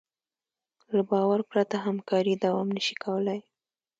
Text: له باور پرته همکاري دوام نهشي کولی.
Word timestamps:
له 0.95 1.01
باور 1.09 1.39
پرته 1.51 1.75
همکاري 1.85 2.33
دوام 2.43 2.67
نهشي 2.75 2.95
کولی. 3.03 3.39